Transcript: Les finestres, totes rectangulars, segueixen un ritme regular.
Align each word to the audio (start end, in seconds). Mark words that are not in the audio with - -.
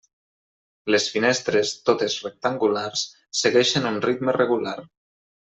Les 0.95 1.03
finestres, 1.15 1.73
totes 1.91 2.17
rectangulars, 2.29 3.05
segueixen 3.43 3.89
un 3.95 4.03
ritme 4.11 4.39
regular. 4.43 4.79